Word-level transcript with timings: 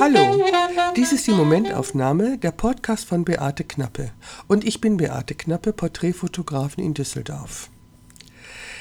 Hallo, 0.00 0.44
dies 0.94 1.12
ist 1.12 1.26
die 1.26 1.32
Momentaufnahme, 1.32 2.38
der 2.38 2.52
Podcast 2.52 3.06
von 3.06 3.24
Beate 3.24 3.64
Knappe. 3.64 4.12
Und 4.46 4.64
ich 4.64 4.80
bin 4.80 4.96
Beate 4.96 5.34
Knappe, 5.34 5.72
Porträtfotografin 5.72 6.84
in 6.84 6.94
Düsseldorf. 6.94 7.70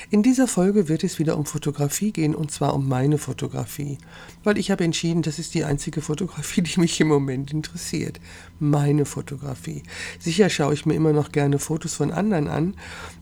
In 0.09 0.23
dieser 0.23 0.47
Folge 0.47 0.87
wird 0.87 1.03
es 1.03 1.19
wieder 1.19 1.37
um 1.37 1.45
Fotografie 1.45 2.13
gehen 2.13 2.33
und 2.33 2.49
zwar 2.49 2.73
um 2.73 2.87
meine 2.87 3.17
Fotografie, 3.17 3.97
weil 4.45 4.57
ich 4.57 4.71
habe 4.71 4.85
entschieden, 4.85 5.21
das 5.21 5.37
ist 5.37 5.53
die 5.53 5.65
einzige 5.65 6.01
Fotografie, 6.01 6.61
die 6.63 6.79
mich 6.79 6.97
im 7.01 7.09
Moment 7.09 7.51
interessiert. 7.51 8.21
Meine 8.57 9.03
Fotografie. 9.03 9.83
Sicher 10.17 10.49
schaue 10.49 10.73
ich 10.73 10.85
mir 10.85 10.93
immer 10.93 11.11
noch 11.11 11.33
gerne 11.33 11.59
Fotos 11.59 11.93
von 11.93 12.11
anderen 12.11 12.47
an, 12.47 12.75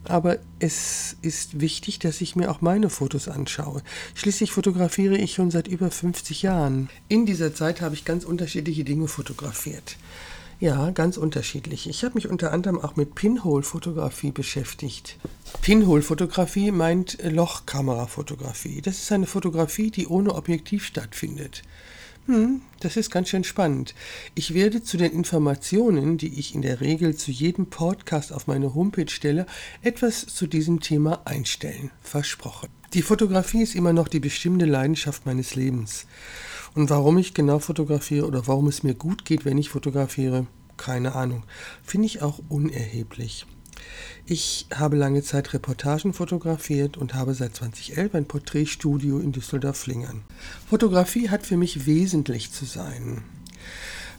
aber 0.04 0.38
es 0.60 1.18
ist 1.24 1.60
wichtig, 1.60 1.98
dass 1.98 2.22
ich 2.22 2.36
mir 2.36 2.52
auch 2.52 2.62
meine 2.62 2.92
Fotos 2.92 3.30
anschaue. 3.30 3.82
Schließlich 4.14 4.52
fotografiere 4.52 5.18
ich 5.18 5.34
schon 5.34 5.50
seit 5.50 5.68
über 5.68 5.90
50 5.90 6.44
Jahren. 6.44 6.90
In 7.08 7.26
dieser 7.26 7.56
Zeit 7.56 7.82
habe 7.82 7.96
ich 7.96 8.06
ganz 8.06 8.26
unterschiedliche 8.26 8.84
Dinge 8.84 9.08
fotografiert. 9.08 9.98
Ja, 10.60 10.92
ganz 10.92 11.18
unterschiedlich. 11.18 11.90
Ich 11.90 12.04
habe 12.06 12.16
mich 12.16 12.30
unter 12.30 12.54
anderem 12.54 12.80
auch 12.80 12.96
mit 12.96 13.14
Pinhole-Fotografie 13.14 14.32
beschäftigt. 14.32 15.18
Pinhole-Fotografie 15.62 16.72
meint 16.72 17.18
Lochkamerafotografie. 17.22 18.82
Das 18.82 19.00
ist 19.00 19.12
eine 19.12 19.28
Fotografie, 19.28 19.92
die 19.92 20.08
ohne 20.08 20.34
Objektiv 20.34 20.86
stattfindet. 20.86 21.64
Hm, 22.28 22.62
das 22.80 22.98
ist 22.98 23.12
ganz 23.12 23.30
schön 23.30 23.44
spannend. 23.44 23.94
Ich 24.34 24.54
werde 24.54 24.82
zu 24.82 24.98
den 24.98 25.12
Informationen, 25.12 26.18
die 26.18 26.40
ich 26.40 26.56
in 26.56 26.62
der 26.62 26.82
Regel 26.82 27.16
zu 27.16 27.32
jedem 27.32 27.68
Podcast 27.68 28.32
auf 28.32 28.48
meine 28.48 28.74
Homepage 28.74 29.12
stelle, 29.12 29.46
etwas 29.84 30.26
zu 30.26 30.48
diesem 30.48 30.80
Thema 30.80 31.22
einstellen. 31.26 31.92
Versprochen. 32.02 32.70
Die 32.94 33.02
Fotografie 33.02 33.62
ist 33.62 33.76
immer 33.76 33.94
noch 33.94 34.08
die 34.08 34.22
bestimmte 34.22 34.66
Leidenschaft 34.66 35.26
meines 35.26 35.54
Lebens. 35.54 36.08
Und 36.76 36.90
warum 36.90 37.18
ich 37.18 37.34
genau 37.34 37.60
fotografiere 37.60 38.28
oder 38.28 38.48
warum 38.48 38.68
es 38.68 38.84
mir 38.84 38.94
gut 38.94 39.26
geht, 39.26 39.46
wenn 39.46 39.58
ich 39.58 39.70
fotografiere, 39.70 40.46
keine 40.78 41.16
Ahnung. 41.16 41.44
Finde 41.84 42.06
ich 42.06 42.22
auch 42.22 42.40
unerheblich. 42.50 43.46
Ich 44.26 44.68
habe 44.74 44.98
lange 44.98 45.24
Zeit 45.24 45.54
Reportagen 45.54 46.14
fotografiert 46.14 46.98
und 46.98 47.14
habe 47.14 47.34
seit 47.34 47.56
2011 47.56 48.16
ein 48.16 48.26
Porträtstudio 48.26 49.20
in 49.20 49.32
Düsseldorf-Flingern. 49.32 50.22
Fotografie 50.70 51.30
hat 51.30 51.46
für 51.46 51.58
mich 51.58 51.86
wesentlich 51.86 52.52
zu 52.52 52.66
sein. 52.66 53.24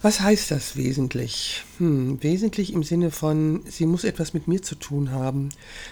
Was 0.03 0.21
heißt 0.21 0.51
das 0.51 0.77
wesentlich? 0.77 1.65
Hm, 1.79 2.23
wesentlich 2.23 2.73
im 2.73 2.83
Sinne 2.83 3.11
von, 3.11 3.63
sie 3.69 3.87
muss 3.87 4.05
etwas 4.05 4.35
mit 4.35 4.47
mir 4.47 4.63
zu 4.63 4.75
tun 4.75 5.11
haben, 5.11 5.49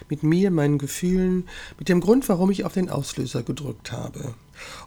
mit 0.09 0.23
mir, 0.23 0.51
meinen 0.51 0.79
Gefühlen, 0.79 1.49
mit 1.79 1.89
dem 1.89 2.01
Grund, 2.01 2.29
warum 2.29 2.51
ich 2.51 2.65
auf 2.65 2.75
den 2.75 2.91
Auslöser 2.91 3.43
gedrückt 3.43 3.93
habe. 3.93 4.35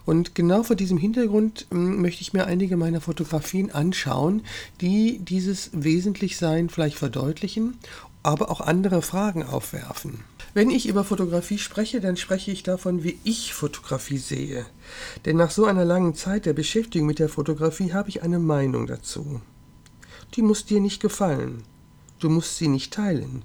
Und 0.06 0.34
genau 0.34 0.62
vor 0.62 0.76
diesem 0.76 0.98
Hintergrund 0.98 1.66
hm, 1.70 2.00
möchte 2.00 2.22
ich 2.22 2.32
mir 2.32 2.46
einige 2.46 2.76
meiner 2.76 3.00
Fotografien 3.00 3.70
anschauen, 3.70 4.42
die 4.80 5.18
dieses 5.18 5.70
Wesentlichsein 5.72 6.68
vielleicht 6.70 6.96
verdeutlichen, 6.96 7.76
aber 8.22 8.50
auch 8.50 8.60
andere 8.60 9.02
Fragen 9.02 9.42
aufwerfen. 9.42 10.24
Wenn 10.54 10.70
ich 10.70 10.88
über 10.88 11.04
Fotografie 11.04 11.58
spreche, 11.58 12.00
dann 12.00 12.16
spreche 12.16 12.50
ich 12.50 12.62
davon, 12.62 13.04
wie 13.04 13.18
ich 13.24 13.54
Fotografie 13.54 14.18
sehe. 14.18 14.66
Denn 15.24 15.36
nach 15.36 15.50
so 15.50 15.66
einer 15.66 15.84
langen 15.84 16.14
Zeit 16.14 16.46
der 16.46 16.52
Beschäftigung 16.52 17.06
mit 17.06 17.18
der 17.18 17.28
Fotografie 17.28 17.92
habe 17.92 18.08
ich 18.08 18.22
eine 18.22 18.38
Meinung 18.38 18.86
dazu. 18.86 19.40
Die 20.34 20.42
muss 20.42 20.64
dir 20.64 20.80
nicht 20.80 21.00
gefallen. 21.00 21.62
Du 22.18 22.28
musst 22.28 22.56
sie 22.56 22.68
nicht 22.68 22.92
teilen. 22.92 23.44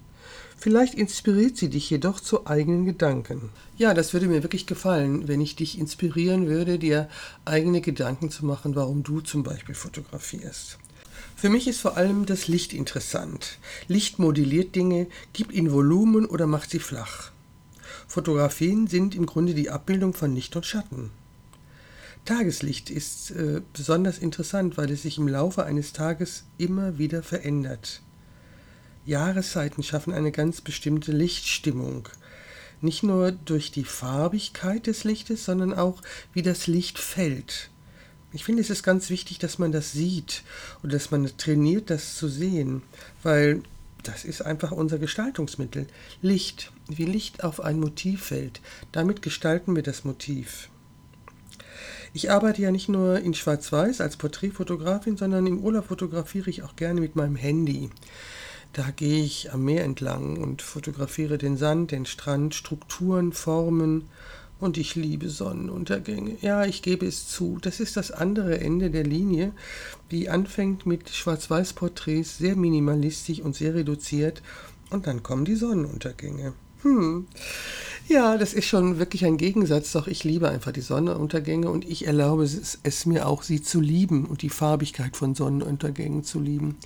Vielleicht 0.57 0.95
inspiriert 0.95 1.57
sie 1.57 1.69
dich 1.69 1.89
jedoch 1.89 2.21
zu 2.21 2.47
eigenen 2.47 2.85
Gedanken. 2.85 3.49
Ja, 3.75 3.93
das 3.93 4.13
würde 4.13 4.27
mir 4.27 4.43
wirklich 4.43 4.65
gefallen, 4.65 5.27
wenn 5.27 5.41
ich 5.41 5.57
dich 5.57 5.77
inspirieren 5.77 6.47
würde, 6.47 6.79
dir 6.79 7.09
eigene 7.43 7.81
Gedanken 7.81 8.29
zu 8.29 8.45
machen, 8.45 8.73
warum 8.75 9.03
du 9.03 9.19
zum 9.19 9.43
Beispiel 9.43 9.75
fotografierst. 9.75 10.77
Für 11.43 11.49
mich 11.49 11.67
ist 11.67 11.81
vor 11.81 11.97
allem 11.97 12.25
das 12.25 12.47
Licht 12.47 12.71
interessant. 12.71 13.57
Licht 13.89 14.17
modelliert 14.17 14.75
Dinge, 14.75 15.07
gibt 15.33 15.51
ihnen 15.51 15.73
Volumen 15.73 16.25
oder 16.25 16.47
macht 16.47 16.69
sie 16.69 16.79
flach. 16.79 17.31
Fotografien 18.07 18.87
sind 18.87 19.13
im 19.13 19.25
Grunde 19.25 19.53
die 19.53 19.69
Abbildung 19.69 20.13
von 20.13 20.33
Licht 20.33 20.55
und 20.55 20.65
Schatten. 20.65 21.09
Tageslicht 22.23 22.89
ist 22.89 23.31
äh, 23.31 23.59
besonders 23.73 24.19
interessant, 24.19 24.77
weil 24.77 24.89
es 24.89 25.01
sich 25.01 25.17
im 25.17 25.27
Laufe 25.27 25.65
eines 25.65 25.91
Tages 25.91 26.45
immer 26.57 26.97
wieder 26.97 27.21
verändert. 27.21 28.01
Jahreszeiten 29.05 29.83
schaffen 29.83 30.13
eine 30.13 30.31
ganz 30.31 30.61
bestimmte 30.61 31.11
Lichtstimmung. 31.11 32.07
Nicht 32.79 33.03
nur 33.03 33.33
durch 33.33 33.69
die 33.69 33.83
Farbigkeit 33.83 34.87
des 34.87 35.03
Lichtes, 35.03 35.43
sondern 35.43 35.73
auch 35.73 36.01
wie 36.31 36.41
das 36.41 36.67
Licht 36.67 36.99
fällt. 36.99 37.69
Ich 38.33 38.43
finde, 38.43 38.61
es 38.61 38.71
ist 38.71 38.81
ganz 38.81 39.11
wichtig, 39.11 39.37
dass 39.37 39.59
man 39.59 39.71
das 39.71 39.91
sieht 39.91 40.43
und 40.81 40.91
dass 40.91 41.11
man 41.11 41.29
trainiert, 41.37 41.91
das 41.91 42.15
zu 42.15 42.27
sehen, 42.27 42.81
weil 43.21 43.61
das 44.01 44.25
ist 44.25 44.41
einfach 44.41 44.71
unser 44.71 44.97
Gestaltungsmittel. 44.97 45.87
Licht, 46.21 46.71
wie 46.87 47.05
Licht 47.05 47.43
auf 47.43 47.61
ein 47.61 47.79
Motiv 47.79 48.25
fällt. 48.25 48.59
Damit 48.91 49.21
gestalten 49.21 49.75
wir 49.75 49.83
das 49.83 50.03
Motiv. 50.03 50.69
Ich 52.11 52.29
arbeite 52.29 52.61
ja 52.61 52.71
nicht 52.71 52.89
nur 52.89 53.19
in 53.19 53.33
Schwarz-Weiß 53.33 54.01
als 54.01 54.17
Porträtfotografin, 54.17 55.15
sondern 55.15 55.47
im 55.47 55.59
Urlaub 55.59 55.87
fotografiere 55.87 56.49
ich 56.49 56.63
auch 56.63 56.75
gerne 56.75 57.01
mit 57.01 57.15
meinem 57.15 57.35
Handy. 57.35 57.89
Da 58.73 58.89
gehe 58.89 59.23
ich 59.23 59.53
am 59.53 59.63
Meer 59.65 59.83
entlang 59.83 60.37
und 60.37 60.61
fotografiere 60.61 61.37
den 61.37 61.57
Sand, 61.57 61.91
den 61.91 62.05
Strand, 62.05 62.55
Strukturen, 62.55 63.31
Formen 63.31 64.09
und 64.59 64.77
ich 64.77 64.95
liebe 64.95 65.29
Sonnenuntergänge. 65.29 66.37
Ja, 66.41 66.65
ich 66.65 66.81
gebe 66.81 67.05
es 67.05 67.27
zu. 67.27 67.57
Das 67.61 67.79
ist 67.79 67.97
das 67.97 68.11
andere 68.11 68.59
Ende 68.59 68.89
der 68.89 69.03
Linie, 69.03 69.51
die 70.11 70.29
anfängt 70.29 70.85
mit 70.85 71.09
Schwarz-Weiß-Porträts, 71.09 72.37
sehr 72.37 72.55
minimalistisch 72.55 73.41
und 73.41 73.55
sehr 73.55 73.73
reduziert. 73.73 74.41
Und 74.89 75.07
dann 75.07 75.23
kommen 75.23 75.45
die 75.45 75.55
Sonnenuntergänge. 75.55 76.53
Hm. 76.83 77.27
Ja, 78.09 78.37
das 78.37 78.53
ist 78.53 78.65
schon 78.65 78.99
wirklich 78.99 79.25
ein 79.25 79.37
Gegensatz, 79.37 79.93
doch 79.93 80.07
ich 80.07 80.25
liebe 80.25 80.49
einfach 80.49 80.73
die 80.73 80.81
Sonnenuntergänge 80.81 81.69
und 81.69 81.85
ich 81.87 82.05
erlaube 82.05 82.43
es, 82.43 82.79
es, 82.83 83.05
mir 83.05 83.27
auch, 83.27 83.43
sie 83.43 83.61
zu 83.61 83.79
lieben 83.79 84.25
und 84.25 84.41
die 84.41 84.49
Farbigkeit 84.49 85.15
von 85.15 85.35
Sonnenuntergängen 85.35 86.23
zu 86.23 86.41
lieben. 86.41 86.77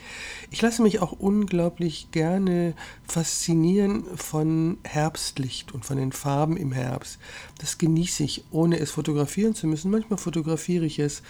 Ich 0.52 0.62
lasse 0.62 0.84
mich 0.84 1.00
auch 1.00 1.14
unglaublich 1.14 2.10
gerne 2.12 2.76
faszinieren 3.08 4.04
von 4.16 4.78
Herbstlicht 4.84 5.74
und 5.74 5.86
von 5.86 5.98
den 5.98 6.12
Farben 6.12 6.56
im 6.56 6.72
Herbst. 6.72 7.18
Das 7.58 7.80
genieße 7.80 8.24
ich, 8.24 8.46
ohne 8.52 8.80
es 8.80 8.92
fotografieren 8.92 9.56
zu 9.56 9.66
müssen. 9.66 9.90
Manchmal 9.90 10.20
fotografiere 10.20 10.86
ich 10.86 11.00
es, 11.00 11.24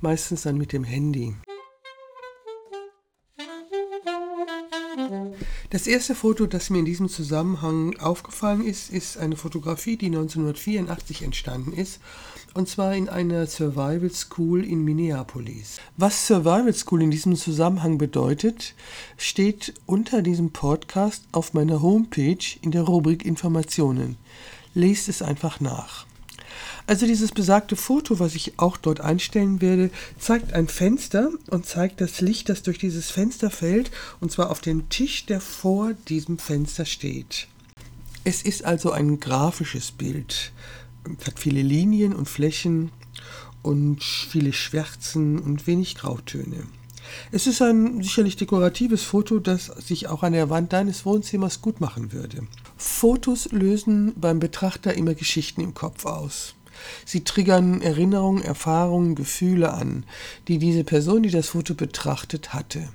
meistens 0.00 0.42
dann 0.42 0.58
mit 0.58 0.72
dem 0.72 0.82
Handy. 0.84 1.34
Das 5.70 5.86
erste 5.86 6.16
Foto, 6.16 6.46
das 6.46 6.68
mir 6.68 6.80
in 6.80 6.84
diesem 6.84 7.08
Zusammenhang 7.08 7.96
aufgefallen 8.00 8.66
ist, 8.66 8.90
ist 8.90 9.16
eine 9.16 9.36
Fotografie, 9.36 9.96
die 9.96 10.06
1984 10.06 11.22
entstanden 11.22 11.72
ist, 11.72 12.00
und 12.54 12.68
zwar 12.68 12.96
in 12.96 13.08
einer 13.08 13.46
Survival 13.46 14.10
School 14.10 14.64
in 14.64 14.84
Minneapolis. 14.84 15.76
Was 15.96 16.26
Survival 16.26 16.74
School 16.74 17.02
in 17.02 17.12
diesem 17.12 17.36
Zusammenhang 17.36 17.98
bedeutet, 17.98 18.74
steht 19.16 19.74
unter 19.86 20.22
diesem 20.22 20.50
Podcast 20.50 21.22
auf 21.30 21.54
meiner 21.54 21.80
Homepage 21.80 22.58
in 22.62 22.72
der 22.72 22.82
Rubrik 22.82 23.24
Informationen. 23.24 24.16
Lest 24.74 25.08
es 25.08 25.22
einfach 25.22 25.60
nach. 25.60 26.04
Also 26.90 27.06
dieses 27.06 27.30
besagte 27.30 27.76
Foto, 27.76 28.18
was 28.18 28.34
ich 28.34 28.58
auch 28.58 28.76
dort 28.76 29.00
einstellen 29.00 29.60
werde, 29.60 29.90
zeigt 30.18 30.54
ein 30.54 30.66
Fenster 30.66 31.30
und 31.48 31.64
zeigt 31.64 32.00
das 32.00 32.20
Licht, 32.20 32.48
das 32.48 32.64
durch 32.64 32.78
dieses 32.78 33.12
Fenster 33.12 33.48
fällt, 33.48 33.92
und 34.18 34.32
zwar 34.32 34.50
auf 34.50 34.60
dem 34.60 34.88
Tisch, 34.88 35.24
der 35.24 35.40
vor 35.40 35.92
diesem 36.08 36.38
Fenster 36.38 36.84
steht. 36.84 37.46
Es 38.24 38.42
ist 38.42 38.64
also 38.64 38.90
ein 38.90 39.20
grafisches 39.20 39.92
Bild. 39.92 40.50
Es 41.20 41.28
hat 41.28 41.38
viele 41.38 41.62
Linien 41.62 42.12
und 42.12 42.28
Flächen 42.28 42.90
und 43.62 44.02
viele 44.02 44.52
Schwärzen 44.52 45.38
und 45.38 45.68
wenig 45.68 45.94
Grautöne. 45.94 46.66
Es 47.30 47.46
ist 47.46 47.62
ein 47.62 48.02
sicherlich 48.02 48.34
dekoratives 48.34 49.04
Foto, 49.04 49.38
das 49.38 49.66
sich 49.66 50.08
auch 50.08 50.24
an 50.24 50.32
der 50.32 50.50
Wand 50.50 50.72
deines 50.72 51.06
Wohnzimmers 51.06 51.62
gut 51.62 51.80
machen 51.80 52.12
würde. 52.12 52.48
Fotos 52.76 53.52
lösen 53.52 54.12
beim 54.16 54.40
Betrachter 54.40 54.94
immer 54.94 55.14
Geschichten 55.14 55.60
im 55.60 55.72
Kopf 55.72 56.04
aus. 56.04 56.56
Sie 57.04 57.24
triggern 57.24 57.82
Erinnerungen, 57.82 58.42
Erfahrungen, 58.42 59.14
Gefühle 59.14 59.72
an, 59.72 60.04
die 60.48 60.58
diese 60.58 60.84
Person, 60.84 61.22
die 61.22 61.30
das 61.30 61.48
Foto 61.48 61.74
betrachtet, 61.74 62.52
hatte. 62.52 62.88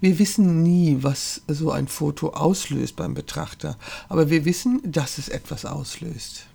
Wir 0.00 0.18
wissen 0.18 0.62
nie, 0.62 0.98
was 1.00 1.42
so 1.48 1.70
ein 1.70 1.88
Foto 1.88 2.30
auslöst 2.30 2.96
beim 2.96 3.14
Betrachter, 3.14 3.76
aber 4.08 4.30
wir 4.30 4.44
wissen, 4.44 4.80
dass 4.84 5.18
es 5.18 5.28
etwas 5.28 5.64
auslöst. 5.64 6.46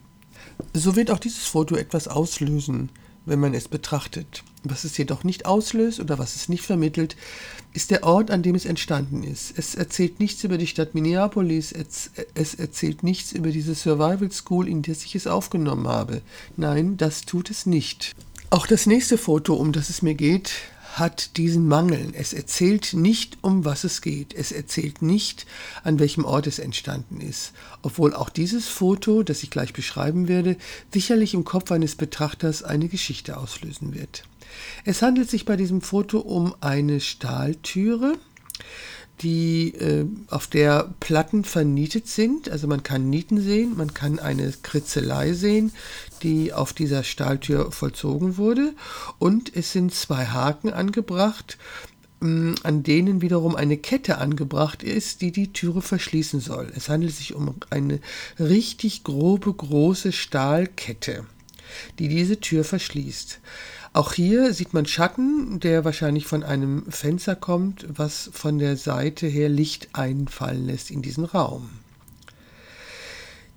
So 0.74 0.96
wird 0.96 1.12
auch 1.12 1.20
dieses 1.20 1.46
Foto 1.46 1.76
etwas 1.76 2.08
auslösen 2.08 2.90
wenn 3.26 3.40
man 3.40 3.54
es 3.54 3.68
betrachtet. 3.68 4.44
Was 4.64 4.84
es 4.84 4.98
jedoch 4.98 5.24
nicht 5.24 5.46
auslöst 5.46 6.00
oder 6.00 6.20
was 6.20 6.36
es 6.36 6.50
nicht 6.50 6.64
vermittelt, 6.64 7.16
ist 7.74 7.92
der 7.92 8.04
Ort, 8.04 8.32
an 8.32 8.44
dem 8.44 8.56
es 8.56 8.66
entstanden 8.66 9.24
ist. 9.24 9.58
Es 9.58 9.76
erzählt 9.76 10.20
nichts 10.20 10.44
über 10.44 10.58
die 10.58 10.68
Stadt 10.68 10.94
Minneapolis, 10.94 11.74
es, 11.74 12.12
erzählt 12.56 13.04
nichts 13.04 13.32
über 13.32 13.50
diese 13.50 13.76
Survival 13.76 14.32
School, 14.32 14.68
in 14.68 14.82
der 14.82 14.96
ich 14.96 15.16
es 15.16 15.28
aufgenommen 15.28 15.88
habe. 15.88 16.22
Nein, 16.56 16.98
das 16.98 17.22
tut 17.22 17.50
es 17.50 17.66
nicht. 17.66 18.14
Auch 18.50 18.68
das 18.68 18.86
nächste 18.86 19.18
Foto, 19.18 19.56
um 19.56 19.72
das 19.72 19.90
es 19.90 20.02
mir 20.02 20.14
geht, 20.14 20.52
hat 20.94 21.38
diesen 21.38 21.68
Mangel. 21.68 22.12
Es 22.14 22.34
erzählt 22.34 22.94
nicht, 22.94 23.38
um 23.42 23.66
was 23.66 23.84
es 23.84 24.02
geht. 24.02 24.34
Es 24.34 24.52
erzählt 24.52 25.02
nicht, 25.02 25.46
an 25.84 26.00
welchem 26.00 26.24
Ort 26.24 26.48
es 26.48 26.60
entstanden 26.60 27.20
ist. 27.20 27.54
Obwohl 27.82 28.14
auch 28.14 28.30
dieses 28.30 28.68
Foto, 28.68 29.24
das 29.24 29.44
ich 29.44 29.50
gleich 29.50 29.74
beschreiben 29.74 30.28
werde, 30.28 30.56
sicherlich 30.94 31.34
im 31.34 31.44
Kopf 31.44 31.72
eines 31.72 31.96
Betrachters 31.96 32.64
eine 32.64 32.88
Geschichte 32.88 33.38
auslösen 33.38 33.94
wird. 33.94 34.24
Es 34.86 35.02
handelt 35.02 35.30
sich 35.30 35.46
bei 35.46 35.56
diesem 35.56 35.82
Foto 35.82 36.20
um 36.20 36.54
eine 36.62 37.00
Stahltüre, 37.00 38.18
die, 39.22 39.74
äh, 39.76 40.06
auf 40.30 40.48
der 40.48 40.94
Platten 41.00 41.44
vernietet 41.44 42.08
sind. 42.08 42.50
Also 42.50 42.68
man 42.68 42.84
kann 42.84 43.10
Nieten 43.10 43.42
sehen, 43.42 43.78
man 43.78 43.94
kann 43.94 44.20
eine 44.20 44.52
Kritzelei 44.64 45.34
sehen, 45.34 45.72
die 46.24 46.54
auf 46.54 46.74
dieser 46.74 47.04
Stahltür 47.04 47.72
vollzogen 47.72 48.38
wurde. 48.38 48.74
Und 49.20 49.56
es 49.56 49.72
sind 49.72 49.94
zwei 49.94 50.26
Haken 50.26 50.74
angebracht, 50.74 51.58
mh, 52.20 52.56
an 52.64 52.84
denen 52.84 53.22
wiederum 53.22 53.56
eine 53.56 53.78
Kette 53.78 54.18
angebracht 54.18 54.84
ist, 54.84 55.22
die 55.22 55.32
die 55.32 55.54
Türe 55.54 55.82
verschließen 55.82 56.40
soll. 56.40 56.72
Es 56.76 56.90
handelt 56.90 57.16
sich 57.16 57.34
um 57.34 57.56
eine 57.70 58.00
richtig 58.40 59.04
grobe, 59.04 59.54
große 59.54 60.12
Stahlkette, 60.12 61.26
die 62.00 62.08
diese 62.08 62.40
Tür 62.40 62.64
verschließt. 62.64 63.40
Auch 63.94 64.14
hier 64.14 64.54
sieht 64.54 64.74
man 64.74 64.88
Schatten, 64.88 65.60
der 65.60 65.86
wahrscheinlich 65.86 66.26
von 66.26 66.44
einem 66.44 66.92
Fenster 66.92 67.36
kommt, 67.36 67.86
was 67.88 68.30
von 68.34 68.58
der 68.58 68.76
Seite 68.76 69.28
her 69.28 69.50
Licht 69.50 69.90
einfallen 69.94 70.66
lässt 70.66 70.90
in 70.90 71.02
diesen 71.02 71.26
Raum. 71.26 71.70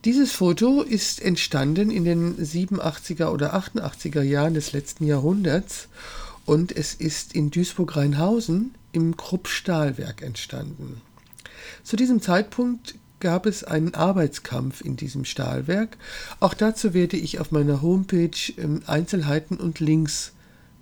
Dieses 0.04 0.32
Foto 0.32 0.82
ist 0.82 1.20
entstanden 1.20 1.90
in 1.90 2.04
den 2.04 2.36
87er 2.36 3.28
oder 3.28 3.56
88er 3.56 4.22
Jahren 4.22 4.54
des 4.54 4.72
letzten 4.72 5.04
Jahrhunderts 5.06 5.88
und 6.44 6.70
es 6.70 6.94
ist 6.94 7.34
in 7.34 7.50
Duisburg-Rheinhausen 7.50 8.74
im 8.92 9.16
Krupp-Stahlwerk 9.16 10.22
entstanden. 10.22 11.00
Zu 11.82 11.96
diesem 11.96 12.22
Zeitpunkt 12.22 12.94
gab 13.20 13.46
es 13.46 13.64
einen 13.64 13.94
Arbeitskampf 13.94 14.80
in 14.80 14.96
diesem 14.96 15.24
Stahlwerk. 15.24 15.96
Auch 16.40 16.54
dazu 16.54 16.94
werde 16.94 17.16
ich 17.16 17.40
auf 17.40 17.50
meiner 17.50 17.82
Homepage 17.82 18.52
ähm, 18.58 18.82
Einzelheiten 18.86 19.56
und 19.56 19.80
Links 19.80 20.32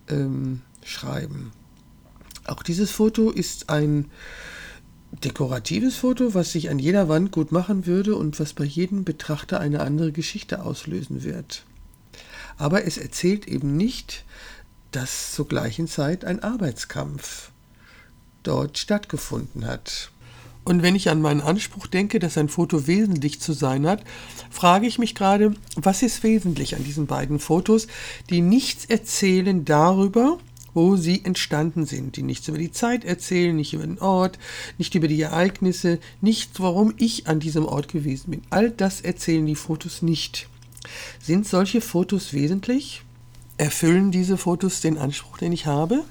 ähm, 0.08 0.62
schreiben. 0.84 1.52
Auch 2.46 2.62
dieses 2.62 2.90
Foto 2.90 3.30
ist 3.30 3.70
ein 3.70 4.10
dekoratives 5.22 5.96
Foto, 5.96 6.34
was 6.34 6.52
sich 6.52 6.70
an 6.70 6.78
jeder 6.78 7.08
Wand 7.08 7.30
gut 7.30 7.52
machen 7.52 7.86
würde 7.86 8.16
und 8.16 8.40
was 8.40 8.52
bei 8.52 8.64
jedem 8.64 9.04
Betrachter 9.04 9.60
eine 9.60 9.80
andere 9.80 10.12
Geschichte 10.12 10.62
auslösen 10.62 11.22
wird. 11.22 11.64
Aber 12.56 12.84
es 12.84 12.98
erzählt 12.98 13.46
eben 13.46 13.76
nicht, 13.76 14.24
dass 14.90 15.32
zur 15.32 15.48
gleichen 15.48 15.88
Zeit 15.88 16.24
ein 16.24 16.42
Arbeitskampf 16.42 17.50
dort 18.42 18.78
stattgefunden 18.78 19.66
hat. 19.66 20.10
Und 20.64 20.82
wenn 20.82 20.96
ich 20.96 21.10
an 21.10 21.20
meinen 21.20 21.42
Anspruch 21.42 21.86
denke, 21.86 22.18
dass 22.18 22.38
ein 22.38 22.48
Foto 22.48 22.86
wesentlich 22.86 23.40
zu 23.40 23.52
sein 23.52 23.86
hat, 23.86 24.02
frage 24.50 24.86
ich 24.86 24.98
mich 24.98 25.14
gerade, 25.14 25.54
was 25.76 26.02
ist 26.02 26.22
wesentlich 26.22 26.74
an 26.74 26.84
diesen 26.84 27.06
beiden 27.06 27.38
Fotos, 27.38 27.86
die 28.30 28.40
nichts 28.40 28.86
erzählen 28.86 29.64
darüber, 29.64 30.38
wo 30.72 30.96
sie 30.96 31.24
entstanden 31.24 31.84
sind, 31.84 32.16
die 32.16 32.22
nichts 32.22 32.48
über 32.48 32.58
die 32.58 32.72
Zeit 32.72 33.04
erzählen, 33.04 33.54
nicht 33.54 33.74
über 33.74 33.86
den 33.86 34.00
Ort, 34.00 34.38
nicht 34.78 34.94
über 34.94 35.06
die 35.06 35.20
Ereignisse, 35.20 36.00
nichts, 36.20 36.58
warum 36.60 36.94
ich 36.96 37.28
an 37.28 37.40
diesem 37.40 37.66
Ort 37.66 37.88
gewesen 37.88 38.32
bin. 38.32 38.42
All 38.50 38.70
das 38.70 39.00
erzählen 39.00 39.46
die 39.46 39.54
Fotos 39.54 40.02
nicht. 40.02 40.48
Sind 41.20 41.46
solche 41.46 41.80
Fotos 41.80 42.32
wesentlich? 42.32 43.02
Erfüllen 43.56 44.10
diese 44.10 44.36
Fotos 44.36 44.80
den 44.80 44.98
Anspruch, 44.98 45.38
den 45.38 45.52
ich 45.52 45.66
habe? 45.66 46.04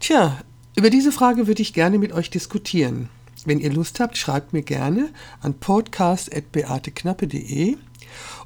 Tja, 0.00 0.40
über 0.76 0.90
diese 0.90 1.10
Frage 1.10 1.46
würde 1.46 1.62
ich 1.62 1.72
gerne 1.72 1.98
mit 1.98 2.12
euch 2.12 2.28
diskutieren. 2.30 3.08
Wenn 3.44 3.60
ihr 3.60 3.72
Lust 3.72 4.00
habt, 4.00 4.18
schreibt 4.18 4.52
mir 4.52 4.62
gerne 4.62 5.10
an 5.40 5.54
podcast.beateknappe.de 5.54 7.76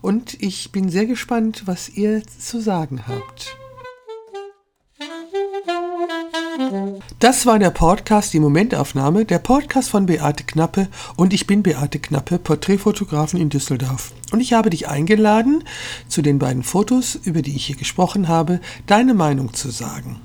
und 0.00 0.40
ich 0.40 0.72
bin 0.72 0.90
sehr 0.90 1.06
gespannt, 1.06 1.62
was 1.66 1.88
ihr 1.88 2.22
zu 2.26 2.60
sagen 2.60 3.06
habt. 3.06 3.56
Das 7.18 7.46
war 7.46 7.58
der 7.58 7.70
Podcast, 7.70 8.32
die 8.32 8.40
Momentaufnahme, 8.40 9.24
der 9.24 9.38
Podcast 9.38 9.90
von 9.90 10.06
Beate 10.06 10.44
Knappe 10.44 10.88
und 11.16 11.32
ich 11.32 11.46
bin 11.46 11.62
Beate 11.62 11.98
Knappe, 11.98 12.38
Porträtfotografen 12.38 13.40
in 13.40 13.48
Düsseldorf. 13.48 14.12
Und 14.32 14.40
ich 14.40 14.52
habe 14.52 14.70
dich 14.70 14.88
eingeladen, 14.88 15.64
zu 16.08 16.22
den 16.22 16.38
beiden 16.38 16.62
Fotos, 16.62 17.14
über 17.14 17.42
die 17.42 17.56
ich 17.56 17.66
hier 17.66 17.76
gesprochen 17.76 18.28
habe, 18.28 18.60
deine 18.86 19.14
Meinung 19.14 19.54
zu 19.54 19.70
sagen. 19.70 20.20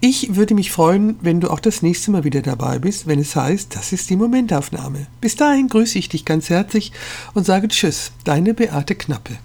Ich 0.00 0.36
würde 0.36 0.54
mich 0.54 0.70
freuen, 0.70 1.16
wenn 1.20 1.40
du 1.40 1.50
auch 1.50 1.60
das 1.60 1.82
nächste 1.82 2.10
Mal 2.10 2.24
wieder 2.24 2.42
dabei 2.42 2.78
bist, 2.78 3.06
wenn 3.06 3.18
es 3.18 3.36
heißt, 3.36 3.74
das 3.74 3.92
ist 3.92 4.10
die 4.10 4.16
Momentaufnahme. 4.16 5.06
Bis 5.20 5.36
dahin 5.36 5.68
grüße 5.68 5.98
ich 5.98 6.08
dich 6.08 6.24
ganz 6.24 6.50
herzlich 6.50 6.92
und 7.34 7.44
sage 7.44 7.68
Tschüss, 7.68 8.12
deine 8.24 8.54
Beate 8.54 8.94
Knappe. 8.94 9.38